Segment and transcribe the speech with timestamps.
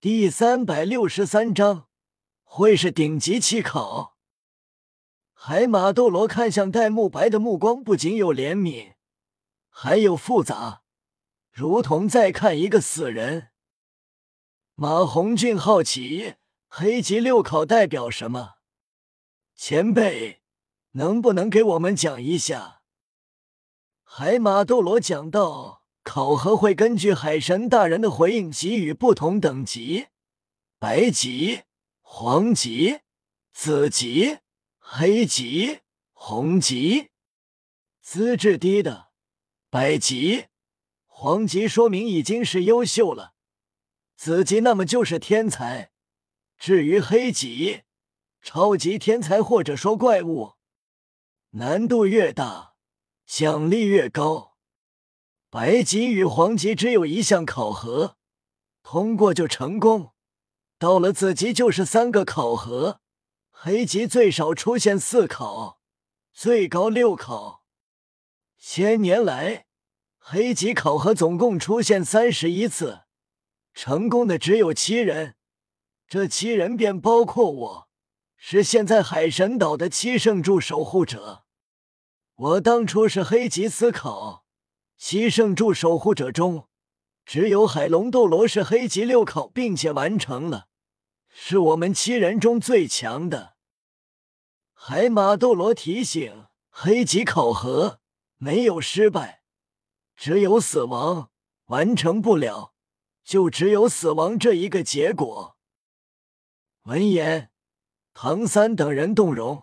[0.00, 1.88] 第三百六十三章，
[2.44, 4.16] 会是顶级七考。
[5.32, 8.92] 海马斗罗看向戴沐白的目光不仅有怜悯，
[9.68, 10.84] 还有复杂，
[11.50, 13.48] 如同在看一个死人。
[14.76, 16.36] 马红俊好奇，
[16.68, 18.58] 黑级六考代表什么？
[19.56, 20.42] 前辈，
[20.92, 22.82] 能不能给我们讲一下？
[24.04, 25.82] 海马斗罗讲道。
[26.08, 30.06] 考核会根据海神大人的回应给予不同等级：
[30.78, 31.64] 白级、
[32.00, 33.00] 黄级、
[33.52, 34.38] 紫级、
[34.78, 35.80] 黑级、
[36.14, 37.10] 红级。
[38.00, 39.08] 资质低的
[39.68, 40.46] 白级、
[41.04, 43.34] 黄级说明已经是优秀了；
[44.16, 45.90] 紫级那么就是天才；
[46.56, 47.82] 至于黑级，
[48.40, 50.54] 超级天才或者说怪物。
[51.50, 52.76] 难度越大，
[53.26, 54.56] 奖励越高。
[55.50, 58.16] 白级与黄级只有一项考核，
[58.82, 60.12] 通过就成功；
[60.78, 63.00] 到了紫级就是三个考核，
[63.50, 65.80] 黑级最少出现四考，
[66.34, 67.62] 最高六考。
[68.58, 69.64] 千年来，
[70.18, 73.04] 黑级考核总共出现三十一次，
[73.72, 75.36] 成功的只有七人，
[76.06, 77.88] 这七人便包括我，
[78.36, 81.44] 是现在海神岛的七圣柱守护者。
[82.34, 84.44] 我当初是黑级思考。
[84.98, 86.66] 七圣柱守护者中，
[87.24, 90.66] 只有海龙斗罗是黑级六考，并且完成了，
[91.28, 93.56] 是我们七人中最强的。
[94.74, 98.00] 海马斗罗提醒：黑级考核
[98.38, 99.44] 没有失败，
[100.16, 101.30] 只有死亡，
[101.66, 102.74] 完成不了，
[103.22, 105.56] 就只有死亡这一个结果。
[106.82, 107.52] 闻言，
[108.12, 109.62] 唐三等人动容。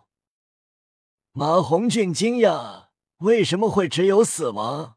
[1.34, 4.96] 马红俊惊讶：为什么会只有死亡？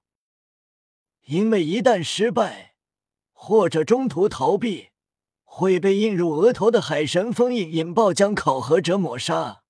[1.28, 2.74] 因为一旦失败，
[3.32, 4.88] 或者中途逃避，
[5.44, 9.62] 会被印入额头的海神封印引爆，将考核者抹杀。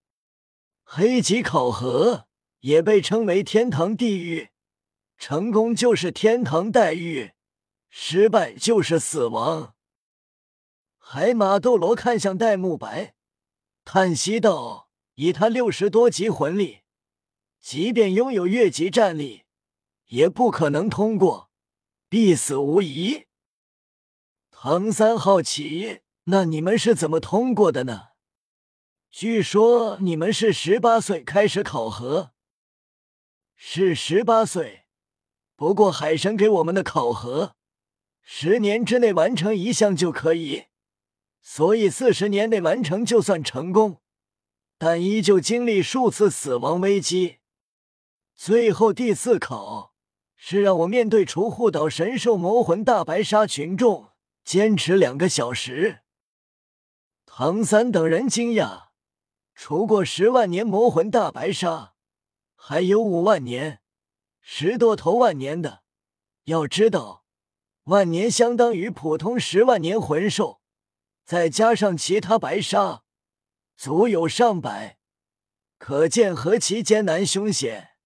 [0.84, 2.29] 黑级考核
[2.61, 4.51] 也被称为天堂地狱，
[5.17, 7.33] 成功就是天堂待遇，
[7.91, 9.74] 失败就是死亡。
[10.97, 13.14] 海马斗罗看向戴沐白，
[13.85, 16.83] 叹息道：“以他六十多级魂力，
[17.61, 19.42] 即便拥有越级战力，
[20.07, 21.47] 也不可能通过。”
[22.11, 23.27] 必死无疑。
[24.51, 28.08] 唐三好奇，那你们是怎么通过的呢？
[29.11, 32.33] 据说你们是十八岁开始考核，
[33.57, 34.86] 是十八岁。
[35.55, 37.55] 不过海神给我们的考核，
[38.23, 40.64] 十年之内完成一项就可以，
[41.42, 44.01] 所以四十年内完成就算成功，
[44.79, 47.39] 但依旧经历数次死亡危机。
[48.35, 49.95] 最后第四考。
[50.51, 54.13] 是让我面对除护岛神兽魔魂大白鲨群众，
[54.47, 55.98] 坚持两个小时。
[57.27, 58.85] 唐三等人惊讶，
[59.55, 61.92] 除过十万年魔魂大白鲨，
[62.57, 63.83] 还有五万年、
[64.41, 65.83] 十多头万年的。
[66.45, 67.27] 要知道，
[67.85, 70.63] 万年相当于普通十万年魂兽，
[71.27, 73.03] 再加上其他白鲨，
[73.77, 74.97] 足有上百，
[75.77, 77.98] 可见何其艰难凶险。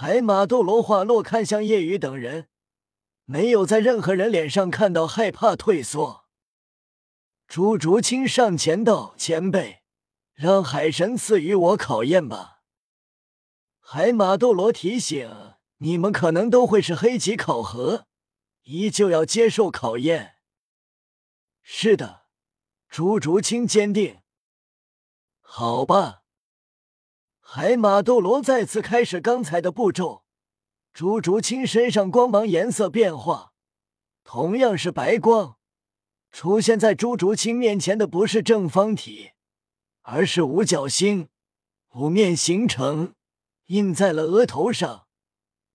[0.00, 2.48] 海马斗罗话落，看向叶雨等人，
[3.26, 6.24] 没有在任何人脸上看到害怕退缩。
[7.46, 9.82] 朱竹清上前道：“前辈，
[10.32, 12.62] 让海神赐予我考验吧。”
[13.78, 15.30] 海马斗罗提醒
[15.84, 18.06] ：“你们可能都会是黑级考核，
[18.62, 20.36] 依旧要接受考验。”
[21.60, 22.22] 是的，
[22.88, 24.22] 朱竹清坚定。
[25.42, 26.19] 好吧。
[27.52, 30.22] 海马斗罗再次开始刚才的步骤，
[30.92, 33.50] 朱竹清身上光芒颜色变化，
[34.22, 35.56] 同样是白光，
[36.30, 39.32] 出现在朱竹清面前的不是正方体，
[40.02, 41.28] 而是五角星，
[41.94, 43.14] 五面形成，
[43.66, 45.08] 印在了额头上，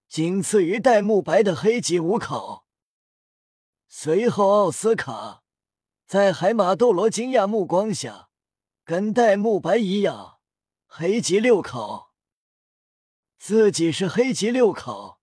[0.08, 2.66] 仅次于戴沐白的黑级五考。
[3.90, 5.44] 随后，奥斯卡
[6.08, 8.30] 在海马斗罗惊讶目光下，
[8.86, 10.35] 跟戴沐白一样。
[10.98, 12.14] 黑级六考，
[13.38, 15.20] 自己是黑级六考，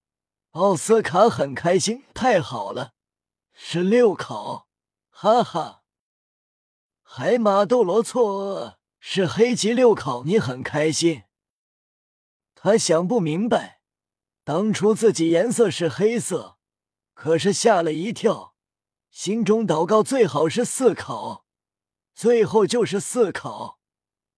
[0.51, 2.93] 奥斯卡很开心，太好了，
[3.55, 4.69] 是六考，
[5.09, 5.83] 哈哈。
[7.01, 11.23] 海马斗罗错愕，是黑级六考，你很开心？
[12.55, 13.81] 他想不明白，
[14.45, 16.59] 当初自己颜色是黑色，
[17.15, 18.55] 可是吓了一跳，
[19.11, 21.47] 心中祷告最好是四考，
[22.15, 23.79] 最后就是四考。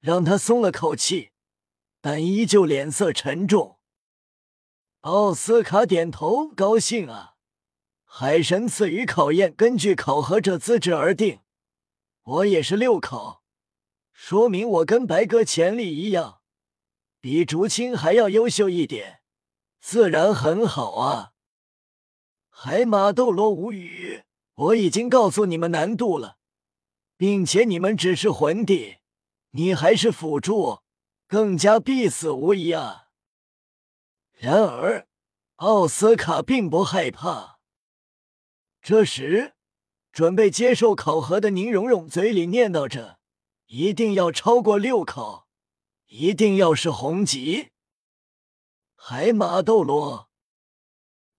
[0.04, 1.30] 让他松了口气，
[2.02, 3.78] 但依旧脸色沉重。
[5.00, 7.36] 奥斯卡点头，高兴啊！
[8.04, 11.40] 海神赐予考验，根据考核者资质而定。
[12.22, 13.42] 我也是六考，
[14.12, 16.42] 说明我跟白哥潜力一样，
[17.18, 19.22] 比竹青还要优秀一点，
[19.80, 21.32] 自然很好啊。
[22.50, 24.24] 海马斗罗无语，
[24.54, 26.36] 我已经告诉你们难度了，
[27.16, 28.98] 并且你们只是魂帝，
[29.54, 30.80] 你还是辅助，
[31.26, 33.08] 更加必死无疑啊。
[34.32, 35.08] 然而，
[35.56, 37.58] 奥斯卡并不害怕。
[38.80, 39.52] 这时。
[40.12, 43.18] 准备接受考核的宁荣荣嘴里念叨着
[43.66, 45.48] ：“一定要超过六考，
[46.06, 47.72] 一定要是红级。”
[48.94, 50.30] 海马斗罗，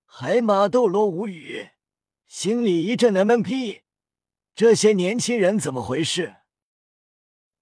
[0.04, 1.70] 海马斗罗无语，
[2.26, 3.84] 心里一阵 MMP，
[4.54, 6.36] 这些年轻人怎么回事？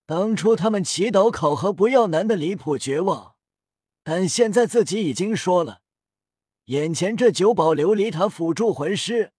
[0.05, 3.35] 当初他们祈祷考核不要难的离谱绝望，
[4.03, 5.81] 但现在自己已经说了，
[6.65, 9.31] 眼前这九宝琉璃塔辅助魂师。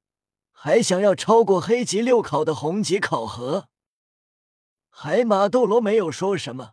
[0.56, 3.68] 还想要超过黑级六考的红级考核？
[4.88, 6.72] 海马斗罗没有说什么，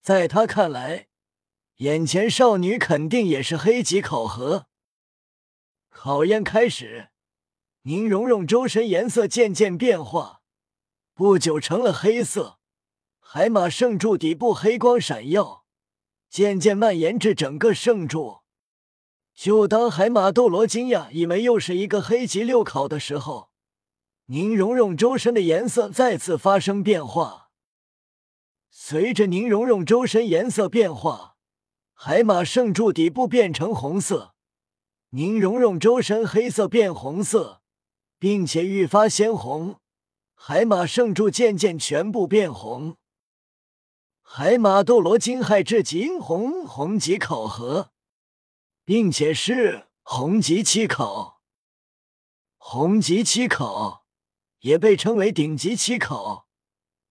[0.00, 1.06] 在他看来，
[1.76, 4.66] 眼前少女肯定也是黑级考核。
[5.90, 7.10] 考验开始，
[7.82, 10.40] 宁荣荣周身颜色渐渐变化，
[11.14, 12.58] 不久成了黑色。
[13.34, 15.64] 海马圣柱底部黑光闪耀，
[16.28, 18.40] 渐渐蔓延至整个圣柱。
[19.34, 23.48] 就当海马斗罗惊讶，以为又是一个黑级六考的时候，
[24.26, 27.48] 宁荣荣周身的颜色再次发生变化。
[28.68, 31.36] 随着宁荣荣周身颜色变化，
[31.94, 34.34] 海马圣柱底部变成红色，
[35.12, 37.62] 宁荣荣周身黑色变红色，
[38.18, 39.76] 并且愈发鲜红。
[40.34, 42.98] 海马圣柱渐渐全部变红。
[44.34, 47.90] 海马斗罗惊骇至极，红红级考核。
[48.82, 51.42] 并且是红级七考，
[52.56, 54.06] 红级七考
[54.60, 56.48] 也被称为顶级七考，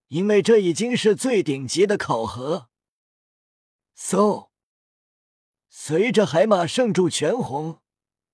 [0.07, 2.69] 因为这已经是最顶级的考核。
[3.95, 4.49] 嗖！
[5.69, 7.81] 随着海马圣柱全红，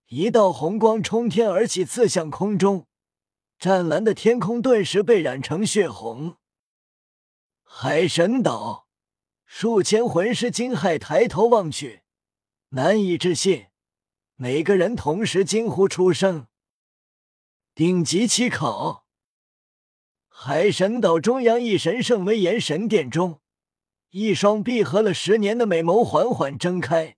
[0.08, 2.88] 一道红光冲天而起，刺向空中，
[3.60, 6.38] 湛蓝的天空顿时被染成血红。
[7.70, 8.88] 海神岛，
[9.46, 12.02] 数千魂师惊骇抬头望去。
[12.70, 13.68] 难以置信，
[14.36, 16.48] 每个人同时惊呼出声。
[17.76, 19.06] 顶级七考，
[20.28, 23.42] 海神岛中央一神圣威严神殿中，
[24.10, 27.18] 一双闭合了十年的美眸缓缓睁开，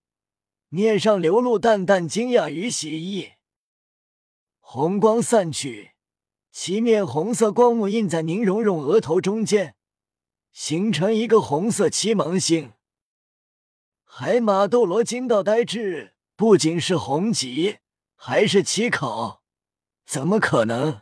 [0.67, 3.33] 面上流露淡淡惊讶与喜意。
[4.59, 5.91] 红光散去，
[6.51, 9.75] 七面红色光幕印在宁荣荣额头中间，
[10.51, 12.73] 形成一个红色七芒星。
[14.03, 17.79] 海马斗罗惊到呆滞，不仅是红级，
[18.15, 19.43] 还是七考，
[20.05, 21.01] 怎么可能？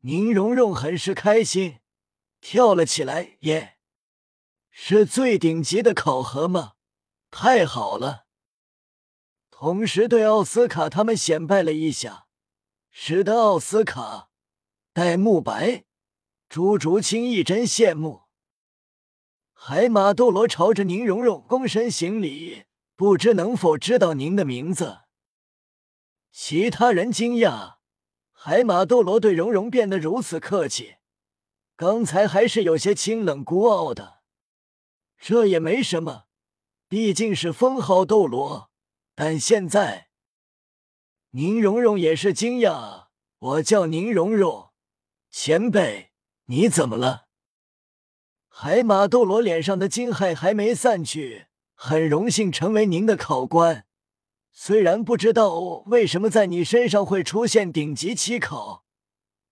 [0.00, 1.80] 宁荣荣很是开心，
[2.40, 3.36] 跳了起来。
[3.40, 3.78] 耶，
[4.70, 6.74] 是最顶级的考核吗？
[7.30, 8.26] 太好了！
[9.50, 12.26] 同时对奥斯卡他们显摆了一下，
[12.90, 14.30] 使得奥斯卡、
[14.92, 15.84] 戴沐白、
[16.48, 18.22] 朱竹清一真羡慕。
[19.52, 22.64] 海马斗罗朝着宁荣荣躬身行礼，
[22.96, 25.00] 不知能否知道您的名字？
[26.30, 27.76] 其他人惊讶，
[28.32, 30.96] 海马斗罗对荣荣变得如此客气，
[31.76, 34.22] 刚才还是有些清冷孤傲的。
[35.18, 36.24] 这也没什么，
[36.88, 38.70] 毕竟是封号斗罗。
[39.14, 40.08] 但现在，
[41.32, 43.08] 宁荣荣也是惊讶。
[43.38, 44.72] 我叫宁荣荣，
[45.30, 46.07] 前辈，
[46.50, 47.26] 你怎么了？
[48.48, 53.84] 海马斗罗脸上的惊骇还没散去，很荣幸成为您的考官。
[54.50, 58.86] 虽然不知道为什么在你身上会出现顶级七考，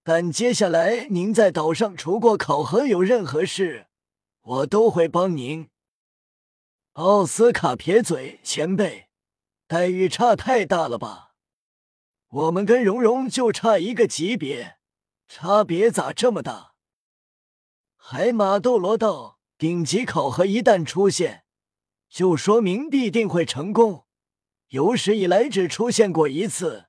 [0.03, 3.88] 但接下来您在岛上除过考核，有任何事，
[4.41, 5.69] 我都会帮您。
[6.95, 9.09] 奥斯卡撇嘴，前辈，
[9.67, 11.35] 待遇差太大了吧？
[12.29, 14.79] 我们跟蓉蓉就差一个级别，
[15.29, 16.73] 差别咋这么大？
[18.08, 21.42] 海马斗罗道：“顶级考核一旦出现，
[22.08, 24.04] 就说明必定会成功。
[24.68, 26.86] 有史以来只出现过一次，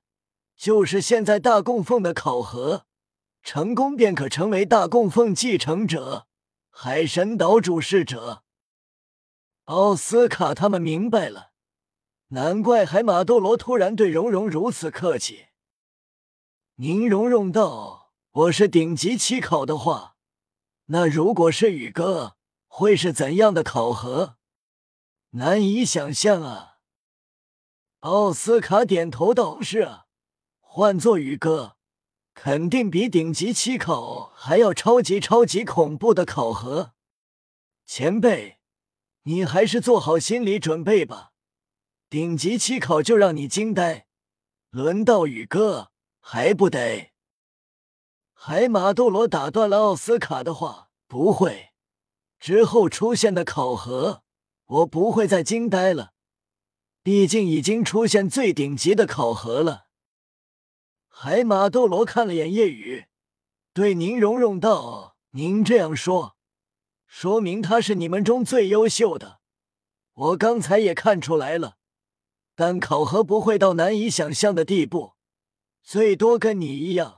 [0.56, 2.86] 就是现在大供奉的考核，
[3.42, 6.28] 成功便可成为大供奉继承者，
[6.70, 8.44] 海神岛主事者。”
[9.66, 11.50] 奥斯卡他们明白了，
[12.28, 15.46] 难怪海马斗罗突然对蓉蓉如此客气。
[16.76, 20.14] 宁荣荣道：“我是顶级七考的话。”
[20.90, 24.36] 那如果是宇哥，会是怎样的考核？
[25.32, 26.78] 难以想象啊！
[28.00, 30.06] 奥斯卡点头道：“是啊，
[30.60, 31.76] 换做宇哥，
[32.32, 36.94] 肯定比顶级七考还要超级超级恐怖的考核。
[37.84, 38.60] 前辈，
[39.24, 41.32] 你还是做好心理准备吧。
[42.08, 44.06] 顶级七考就让你惊呆，
[44.70, 45.90] 轮到宇哥
[46.20, 47.07] 还不得？
[48.40, 51.70] 海马斗罗打断了奥斯卡的话：“不会，
[52.38, 54.22] 之后出现的考核，
[54.64, 56.12] 我不会再惊呆了。
[57.02, 59.88] 毕竟已经出现最顶级的考核了。”
[61.10, 63.06] 海马斗罗看了眼夜雨，
[63.74, 66.36] 对宁荣荣道：“您这样说，
[67.08, 69.40] 说明他是你们中最优秀的。
[70.14, 71.74] 我刚才也看出来了。”
[72.54, 75.14] 但考核不会到难以想象的地步，
[75.82, 77.17] 最多跟你一样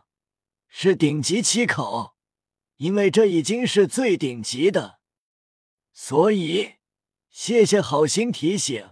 [0.72, 2.14] 是顶级七口，
[2.76, 5.00] 因为这已经是最顶级的。
[5.92, 6.76] 所以，
[7.28, 8.90] 谢谢好心提醒，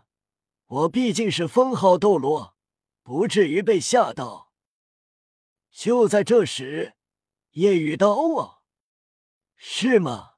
[0.66, 2.56] 我毕竟是封号斗罗，
[3.02, 4.52] 不至于被吓到。
[5.70, 6.97] 就在这时，
[7.52, 8.62] 夜雨道：“哦，
[9.56, 10.32] 是吗？”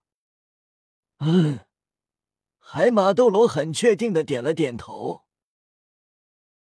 [1.21, 1.61] 嗯，
[2.59, 5.25] 海马斗罗很确定的点了点头。